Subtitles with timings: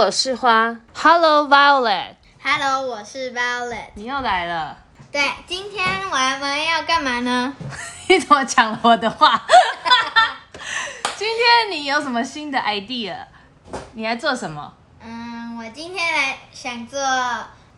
[0.00, 0.74] 我是花。
[0.94, 2.14] Hello Violet。
[2.42, 3.88] Hello，我是 Violet。
[3.96, 4.74] 你又来了。
[5.12, 7.54] 对，今天我们要干嘛呢？
[8.08, 9.42] 你怎么抢了我的话？
[11.18, 13.14] 今天你有什么新的 idea？
[13.92, 14.72] 你来做什么？
[15.04, 16.98] 嗯，我今天来想做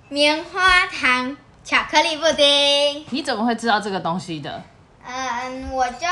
[0.09, 3.04] 棉花糖巧克力布丁。
[3.11, 4.62] 你怎么会知道这个东西的？
[5.04, 6.07] 嗯，我就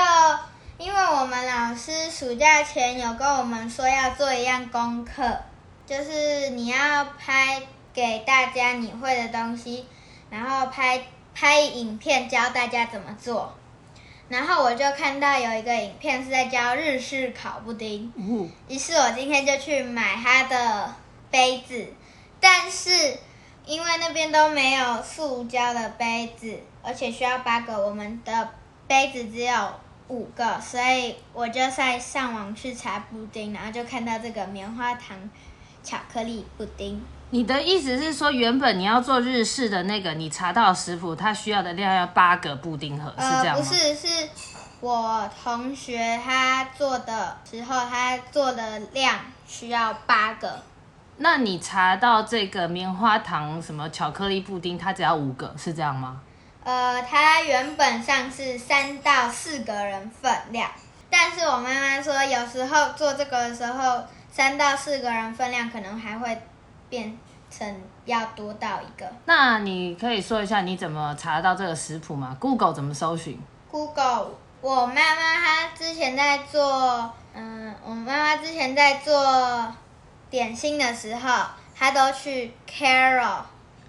[0.77, 5.23] 因为我们老师暑假前有跟我们说要做一样功课，
[5.91, 7.61] 就是你要拍
[7.93, 9.85] 给大家你会的东西，
[10.31, 11.03] 然后拍
[11.35, 13.53] 拍影片教大家怎么做。
[14.29, 18.13] 然后我就看到有一个影片是在教日式烤布丁，
[18.69, 20.95] 于是我今天就去买它的
[21.29, 21.93] 杯子，
[22.39, 23.19] 但是
[23.67, 28.49] 因为那边都没有塑胶的杯子，而且需要八个，我们的。
[28.87, 29.55] 杯子只有
[30.09, 35.17] 五个，所以我就在上网去查布丁，然后就看到这个棉花糖
[35.83, 37.03] 巧克力布丁。
[37.31, 43.57] 你的意思是说，原本你要做日式的那个，你查到食谱，它需要的量要八个布丁盒，是这样吗？
[43.57, 44.29] 呃，不是，是
[44.81, 50.61] 我同学他做的时候，他做的量需要八个。
[51.19, 56.21] 那你查到这个棉花糖什么巧克力布丁，它只要五个，是这样吗？
[56.65, 60.69] 呃，它原本上是三到四个人份量，
[61.09, 66.41] 但是我妈妈说，有时候做这个的时候，三到四个人分量可能还会
[66.89, 67.17] 变
[67.51, 69.07] 成要多到一个。
[69.25, 73.39] 那你可以说一下你怎么查到这个食谱吗？Google 怎么搜寻
[73.71, 74.29] ？Google，
[74.61, 79.75] 我妈妈她之前在做，嗯，我妈妈之前在做
[80.31, 81.45] 点心的时候，
[81.75, 83.43] 她都去 Carol，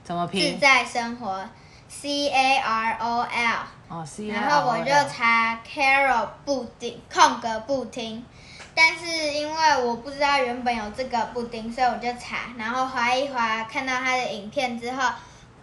[0.03, 0.53] 怎么拼？
[0.53, 1.47] 自在生活。
[1.93, 8.25] C A R O L，哦，C A R O L，然后我就查 Carol 布丁空格布丁，
[8.73, 15.11] 但是因为我不知道原本有这个布丁，所以我就查，然后划一划，看到它的影片之后，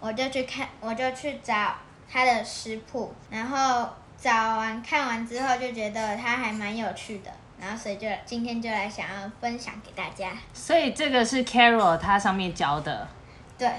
[0.00, 1.74] 我就去看，我就去找
[2.10, 3.88] 它的食谱，然后
[4.20, 7.30] 找完看完之后就觉得它还蛮有趣的，
[7.60, 10.32] 然后所以就今天就来想要分享给大家。
[10.52, 13.08] 所以这个是 Carol 他上面教的，
[13.56, 13.70] 对。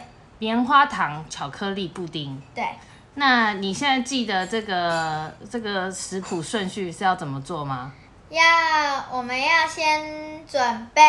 [0.41, 2.41] 棉花糖巧克力布丁。
[2.55, 2.65] 对，
[3.15, 7.91] 那你现在记得这个这个食谱顺序是要怎么做吗？
[8.29, 11.01] 要，我们要先准备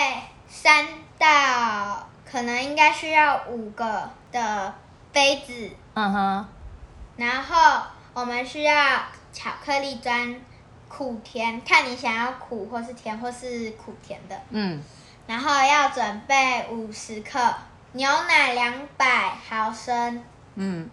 [0.48, 0.86] 三
[1.18, 4.74] 到，可能应该需要五个的
[5.12, 5.70] 杯子。
[5.94, 6.48] 嗯哼。
[7.16, 7.82] 然后
[8.14, 10.40] 我们需要巧克力砖，
[10.88, 14.40] 苦甜，看你想要苦或是甜或是苦甜的。
[14.50, 14.82] 嗯。
[15.26, 17.54] 然后要准备五十克。
[17.92, 20.22] 牛奶两百毫升，
[20.54, 20.88] 嗯，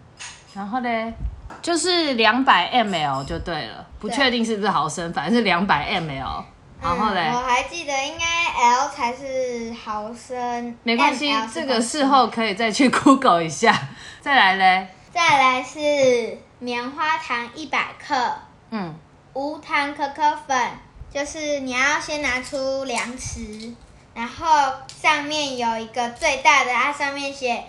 [0.52, 1.12] 然后呢，
[1.60, 6.44] 就是两百 ml 就对了，不确定是不是毫升，反正是两百 ml。
[6.80, 8.24] 然后呢，我还记得应该
[8.70, 13.76] L 才是毫升，没关系，这个事后可以再去 Google 一下。
[14.20, 18.32] 再来嘞，再来是棉花糖一百克，
[18.70, 18.94] 嗯，
[19.34, 20.70] 无糖可可粉，
[21.12, 23.74] 就是你要先拿出量匙。
[24.14, 24.46] 然后
[24.86, 27.64] 上面有一个最大的，它上面写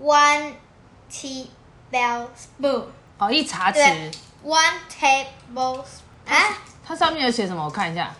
[0.00, 0.52] one
[1.10, 2.84] tablespoon
[3.22, 4.12] 哦，一茶匙。
[4.44, 5.82] one tablespoon
[6.26, 6.58] 啊？
[6.84, 7.64] 它上面有写什么？
[7.64, 8.12] 我看一下，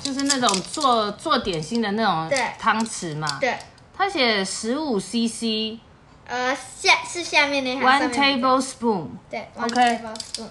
[0.00, 3.38] 就是那种做做点心的那种汤匙嘛。
[3.40, 3.56] 对。
[3.96, 5.78] 它写十五 cc。
[6.26, 7.82] 呃，下是下面那行。
[7.82, 9.08] One tablespoon。
[9.28, 9.48] 对。
[9.60, 10.00] OK。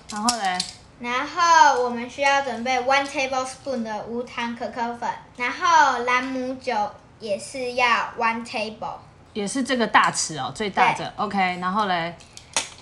[0.10, 0.58] 然后嘞？
[1.00, 6.74] 然后我们需要准备 one tablespoon 的无糖可可粉，然后朗姆酒
[7.20, 8.96] 也是要 one table，
[9.34, 11.14] 也是这个大匙哦，最大的。
[11.18, 12.16] OK，然后嘞？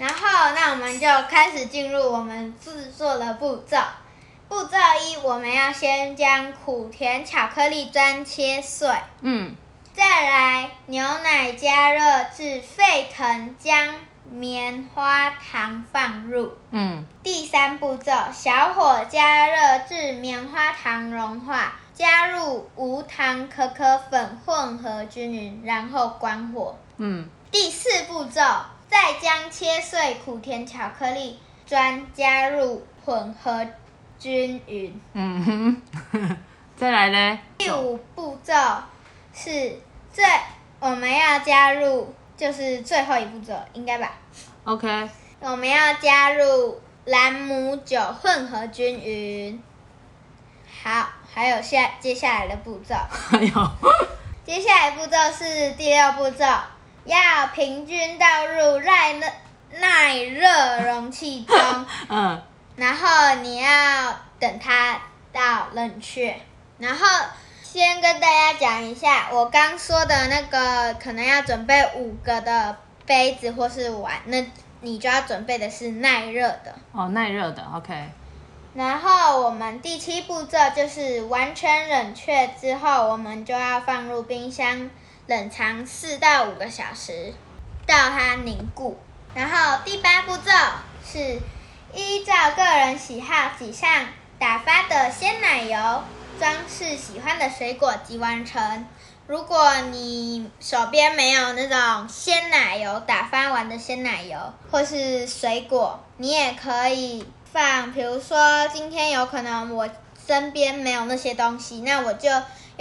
[0.01, 3.77] 然后那我们就开始进入我们制作的步骤。
[4.49, 8.89] 步骤一，我们要先将苦甜巧克力砖切碎。
[9.21, 9.55] 嗯。
[9.93, 13.93] 再来，牛奶加热至沸腾，将
[14.31, 28.41] 棉花糖放入，嗯，第三步骤，小火加热至棉花糖融化，加入无糖可可粉混合均匀，然后关火，嗯，第四步骤，
[28.91, 33.65] 再将切碎苦甜巧克力砖加入混合
[34.19, 36.37] 均匀，嗯哼，
[36.77, 37.39] 再来呢？
[37.57, 38.53] 第五步骤
[39.33, 39.79] 是
[40.13, 40.23] 最
[40.79, 42.13] 我们要加入。
[42.37, 44.13] 就是最后一步骤，应该吧
[44.63, 45.07] ？OK，
[45.41, 49.61] 我们要加入兰姆酒混合均匀。
[50.83, 52.95] 好，还有下接下来的步骤。
[53.13, 53.71] 还有，
[54.43, 56.43] 接下来步骤是第六步骤，
[57.05, 59.27] 要平均倒入耐热
[59.79, 61.57] 耐热容器中。
[62.09, 62.41] 嗯。
[62.77, 64.99] 然后你要等它
[65.31, 66.35] 到冷却，
[66.79, 67.05] 然后
[67.61, 74.43] 先跟大家讲一下，我刚说的那个可能要准备五个的杯子或是碗，那
[74.79, 76.73] 你就要准备的是耐热的。
[76.91, 77.93] 哦，耐热的，OK。
[78.73, 84.89] 然后我们第七步骤就是完全冷却之后，我们就要放入冰箱
[85.31, 87.33] 冷藏四到五个小时，
[87.87, 88.99] 到它凝固。
[89.33, 90.51] 然后第八步骤
[91.09, 91.39] 是
[91.93, 94.07] 依照个人喜好挤上
[94.37, 96.03] 打发的鲜奶油，
[96.37, 98.85] 装饰喜欢的水果即完成。
[99.25, 104.37] 如果你手边没有那种鲜奶油打发完的鲜奶油
[104.69, 107.25] 或是水果，你也可以。
[107.53, 109.89] 放，比如说今天有可能我
[110.25, 112.29] 身边没有那些东西，那我就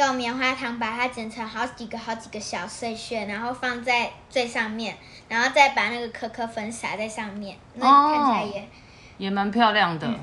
[0.00, 4.96] 用棉花糖把它剪成好几个、好几个小碎屑，然后放在最上面，
[5.28, 8.64] 然后再把那个可可粉撒在上面，那看起来也、哦、
[9.18, 10.18] 也蛮漂亮的、嗯。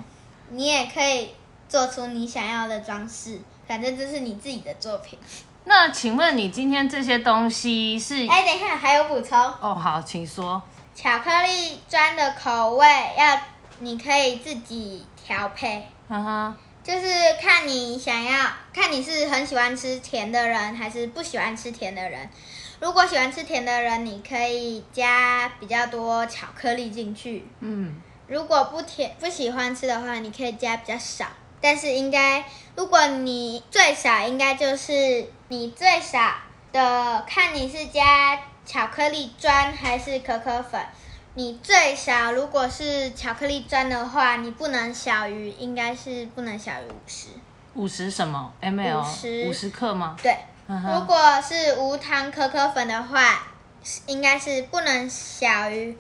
[0.50, 1.30] 你也可以
[1.70, 5.18] 做出你想要的装饰，反正这是你自己的作品。
[5.66, 8.28] 那请问你今天这些东西是？
[8.28, 10.62] 哎，等一下还有补充哦，好，请说。
[10.96, 12.88] 巧克力砖的口味
[13.18, 13.40] 要。
[13.80, 16.56] 你可以自己调配，嗯哼，
[16.88, 17.10] 就是
[17.42, 22.30] 看你想要，看你是很喜欢吃甜的人，还是不喜欢吃甜的人。
[22.80, 28.02] 如果喜欢吃甜的人，你可以加比较多巧克力进去，嗯。
[28.28, 31.26] 如果不甜不喜欢吃的话，你可以加比较少，
[31.60, 32.46] 但是应该，
[32.78, 36.36] 如果你最少应该就是你最少
[36.72, 40.82] 的，看你是加巧克力砖还是可可粉。
[41.38, 47.28] 你最少如果是巧克力砖的话，你不能小于，应该是不能小于五十。
[47.76, 49.00] 五十什么？ml？
[49.00, 50.16] 五十五十克吗？
[50.20, 50.36] 对。
[50.68, 53.50] 如果是无糖可可粉的话，
[54.08, 55.96] 应该是不能小于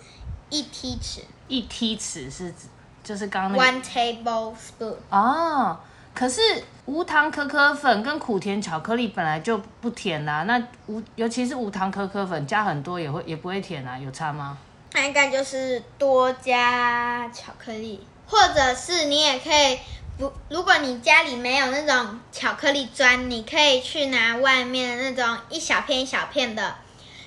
[0.49, 1.19] 一梯匙。
[1.47, 2.65] 一梯匙是指
[3.03, 3.63] 就是刚刚那个。
[3.63, 4.95] One tablespoon。
[5.11, 5.79] 哦，
[6.15, 6.41] 可是
[6.87, 14.57] 无糖可可粉跟苦甜巧克力本来就不甜啦，那无尤其是无糖可可粉加很多也会也不会甜啊，有差吗？
[14.93, 19.77] 那应该就是多加巧克力，或者是你也可以
[20.17, 26.75] 不，如果你家里没有那种巧克力砖，你可以去拿外面那种一小片一小片的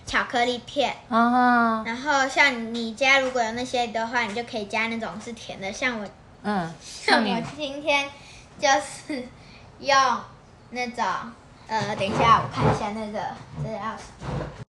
[0.07, 0.97] 巧克力片。
[1.09, 5.73] 嗯，然后像你家如果有那些的话，你就可以加那种是甜的。
[5.73, 6.09] 像我，
[6.43, 8.09] 嗯， 像我今天
[8.59, 9.29] 就是
[9.79, 9.97] 用
[10.71, 11.05] 那种，
[11.69, 13.21] 呃，等一下我看一下那个
[13.63, 14.27] 这要什么。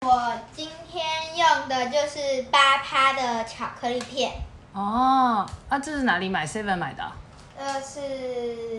[0.07, 1.03] 我今天
[1.35, 4.31] 用的就是八趴的巧克力片。
[4.71, 7.03] 哦，啊，这是哪里买？Seven 买的？
[7.57, 8.01] 呃，是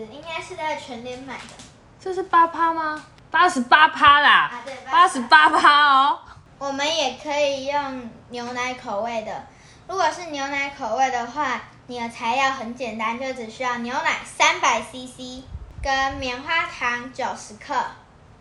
[0.09, 1.53] 应该是在全联买的。
[1.99, 3.03] 这是八趴吗？
[3.29, 4.29] 八十八趴啦。
[4.49, 6.17] 啊，对，八十八趴哦。
[6.59, 9.47] 我们也可以用牛奶口味的。
[9.85, 15.43] 如果是牛奶口味的话，你的材料很简单，就只需要牛奶三百 CC
[15.83, 17.75] 跟棉花糖九十克。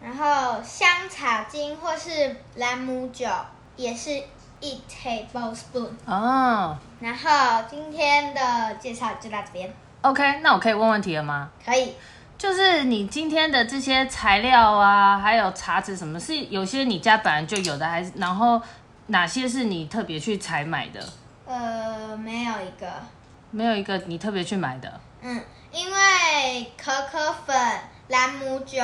[0.07, 3.27] 然后香草精或是兰姆酒
[3.75, 4.23] 也是
[4.61, 6.79] 一 tablespoon 哦。
[7.01, 9.75] 然后今天的介绍就到这边。
[10.03, 11.51] OK，那我可以问问题了吗？
[11.65, 11.93] 可以。
[12.39, 18.63] 就是你今天的这些材料啊，还有茶籽什么，是有些你家本来就有的，还是然后
[19.09, 21.05] 哪些是你特别去采买的？
[21.47, 22.87] 呃，没有一个。
[23.51, 25.01] 没有一个你特别去买的。
[25.21, 27.57] 嗯，因为可可粉、
[28.07, 28.81] 兰姆酒。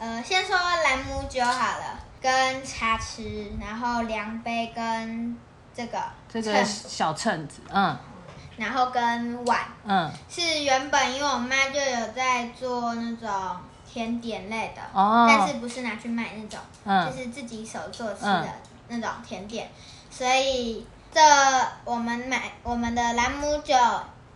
[0.00, 5.36] 呃，先说兰姆酒好了，跟茶匙，然后量杯跟
[5.74, 7.94] 这个这个小秤子，嗯，
[8.56, 13.28] 然后跟碗，嗯，是原本因为我妈就有在做那种
[13.86, 18.48] 甜点类的，哦，但是不是拿去卖那种，嗯，就是自己手做吃的
[18.88, 19.76] 那种甜点，嗯，
[20.10, 21.20] 所以这
[21.84, 23.76] 我们买我们的兰姆酒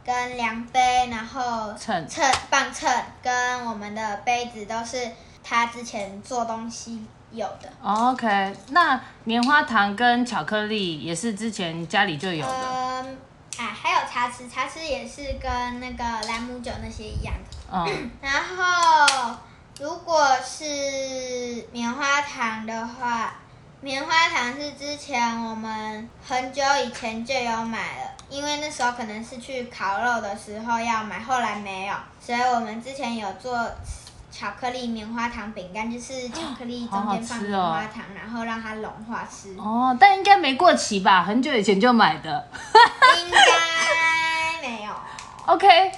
[0.04, 2.06] 跟量杯，然后秤。
[2.06, 2.92] 秤磅秤
[3.22, 5.10] 跟我们的杯子都是。
[5.46, 7.70] 他之前做东西有的。
[7.82, 13.02] OK，那棉花糖跟巧克力也是之前家里就有的。
[13.02, 13.18] 嗯，
[13.58, 17.76] 哎，还有茶匙，茶匙也是跟那个兰姆酒那些一样的。
[17.76, 17.86] 哦。
[18.22, 19.36] 然后，
[19.78, 23.34] 如果是棉花糖的话，
[23.82, 33.70] 棉花糖是之前我们很久以前就有买了，因为那时候可能是去烤肉的时候要买，后来没有，所以我们之前有做。
[34.36, 39.54] 巧克力棉花糖饼干就是巧克力中间放棉花糖，然后让它融化吃。
[39.56, 41.22] 哦，但应该没过期吧？
[41.22, 42.48] 很久以前就买的。
[43.16, 44.92] 应该没有。
[45.46, 45.92] OK，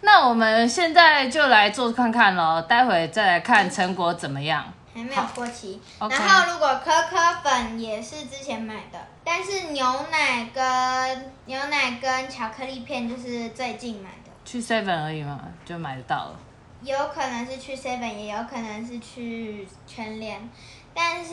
[0.00, 4.64] 那我们现在就来做看看喽，待会再来看成果怎么样。
[4.94, 5.78] 还没有过期。
[5.98, 14.30] 然后如果可可粉也是之前买的，但是牛奶跟牛奶跟巧克力片就是最近买的。
[14.46, 16.36] 去 Seven 而已嘛，就买得到了。
[16.84, 20.50] 有可能是去 Seven，也有可能是去全联。
[20.94, 21.32] 但是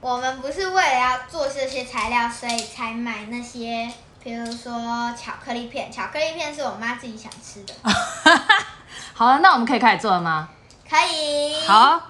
[0.00, 3.90] 我们不是为了要做这些材料，所以才买那些，
[4.22, 4.72] 比如说
[5.16, 5.90] 巧克力片。
[5.90, 7.72] 巧克力片是我妈自己想吃的。
[9.14, 10.48] 好了，那我们可以开始做了吗？
[10.88, 11.54] 可以。
[11.66, 12.02] 好，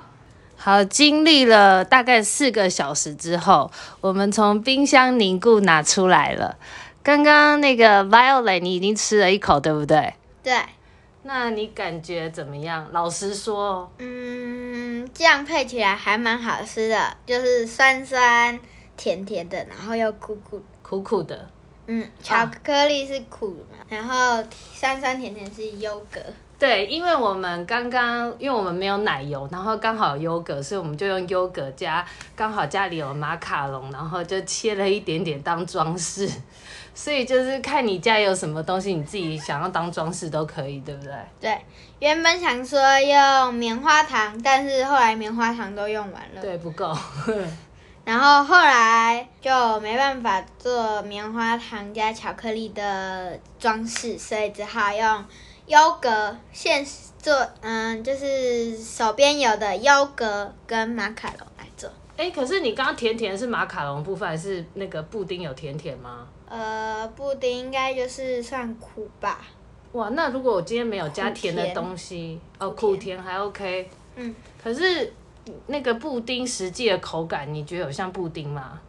[0.56, 6.56] 好，经历了大概四个小时之后，我们从冰箱凝固拿出来了。
[7.02, 10.14] 刚刚那个 Violet，你已经吃了一口，对不对？
[10.42, 10.60] 对。
[11.28, 12.88] 那你感觉怎么样？
[12.90, 18.58] 老实说，嗯，这样配起来还蛮好吃的，就是酸酸
[18.96, 21.50] 甜甜的，然后又苦苦苦苦的。
[21.86, 24.42] 嗯，巧克力是苦的，啊、然后
[24.72, 26.18] 酸酸甜甜是优格。
[26.58, 36.28] 对，因为我们刚刚因为我们没有奶油，然后刚好有优格，所以我们就用优格加，刚好家里有马卡龙，然后就切了一点点当装饰。
[36.92, 41.12] 所以就是看你家有什么东西，你自己想要当装饰都可以，对不对？
[41.40, 41.56] 对，
[42.00, 46.92] 原本想说用棉花糖，但是后来棉花糖都用完了，对，不够。
[48.04, 55.24] 然后后来就没办法做棉花糖加巧克力的装饰，所以只好用
[55.68, 56.84] 优格现
[57.18, 61.90] 做，嗯，就是手边有的优格跟马卡龙来做。
[62.16, 66.26] 哎，可是你刚刚甜甜是马卡龙部分，还是那个布丁有甜甜吗？
[66.48, 69.40] 呃，布丁应该就是算苦吧。
[69.92, 73.90] 哇，那如果我今天没有加甜的东西，哦，苦甜还 OK。
[74.16, 74.34] 嗯。
[74.62, 75.12] 可是
[75.66, 78.80] 那个布丁实际的口感，你觉得有像布丁吗？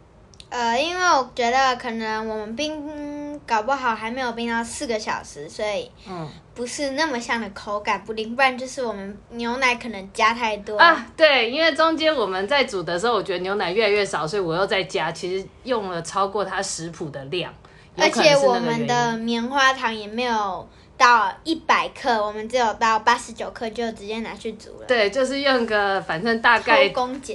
[0.48, 6.28] 呃，因为我觉得可能我们冰搞不好还没有冰到四个小时，所以嗯，
[6.60, 11.06] 不是那么像的口感布丁，不然就是我们牛奶可能加太多啊。
[11.16, 17.50] 对，因为中间我们在煮的时候，我觉得牛奶越来越少，所以我又在加，其实用了超过它食谱的量，
[17.96, 20.68] 而且我们的棉花糖也没有。
[20.98, 24.86] 到一百克，我们只有到八十九克就直接拿去煮了。
[24.86, 26.90] 对，就是用个反正大概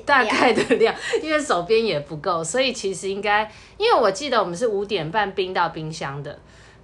[0.06, 6.38] 大概的量，因为手边也不够，所以其实应该，因为我记得我们是五点半冰到冰箱的，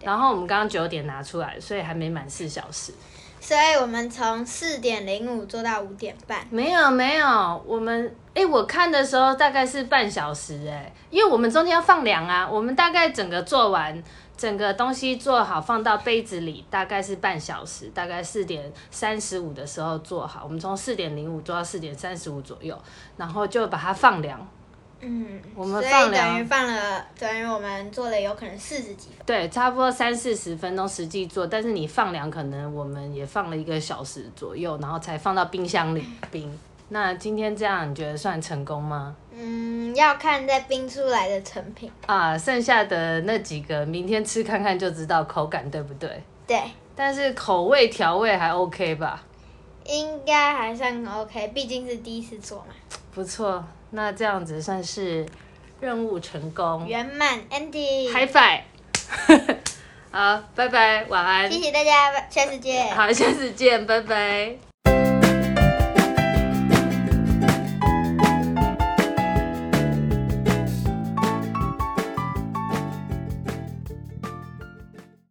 [0.03, 2.93] 然后我们刚刚九点拿出来，所以还没满四小时。
[3.39, 6.46] 所以我们从四点零五做到五点半。
[6.51, 14.03] 没有没有，我们哎、欸，我看的时候大概是半小时哎，因为我们中间要放凉啊，我们大概整个做完。
[14.38, 20.41] 整个东西做好，放到杯子里，大概是半小时，大概四点三十五的时候做好。
[20.43, 22.75] 我们从四点零五做到四点三十五左右，
[23.17, 24.48] 然后就把它放凉。
[25.01, 29.17] 嗯，我们放凉，等于放了，等于我们做了有可能四十几分。
[29.25, 36.60] 对，差不多三四十分钟实际做，但是你放凉，可能我们也放了一个小时左右，然后才放到冰箱里冰。
[36.89, 39.15] 那今天这样，你觉得算成功吗？
[39.34, 42.38] 嗯，要看再冰出来的成品啊。
[42.38, 46.22] 剩下的那几个，明天吃看看就知道口感对不对？
[46.46, 46.62] 对。
[46.93, 49.24] 但是口味调味还 OK 吧？
[49.86, 52.65] 应该还算 OK，毕竟是第一次做嘛。
[53.13, 55.25] 不错，那这样子算是
[55.79, 58.12] 任务成功，圆满 ending。
[58.12, 58.62] High five！
[60.12, 61.51] 好，拜拜，晚安。
[61.51, 62.95] 谢谢大家，下次见。
[62.95, 64.70] 好，下次见，拜拜。